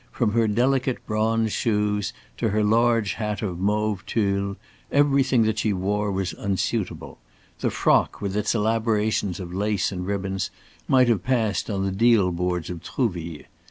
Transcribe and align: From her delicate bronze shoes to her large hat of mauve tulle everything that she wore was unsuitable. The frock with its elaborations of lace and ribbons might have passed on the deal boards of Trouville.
From 0.11 0.31
her 0.31 0.47
delicate 0.47 0.97
bronze 1.05 1.53
shoes 1.53 2.11
to 2.37 2.49
her 2.49 2.63
large 2.63 3.13
hat 3.13 3.43
of 3.43 3.59
mauve 3.59 4.03
tulle 4.07 4.55
everything 4.91 5.43
that 5.43 5.59
she 5.59 5.73
wore 5.73 6.11
was 6.11 6.33
unsuitable. 6.33 7.19
The 7.59 7.69
frock 7.69 8.19
with 8.19 8.35
its 8.35 8.55
elaborations 8.55 9.39
of 9.39 9.53
lace 9.53 9.91
and 9.91 10.07
ribbons 10.07 10.49
might 10.87 11.07
have 11.07 11.23
passed 11.23 11.69
on 11.69 11.85
the 11.85 11.91
deal 11.91 12.31
boards 12.31 12.71
of 12.71 12.79
Trouville. 12.81 13.43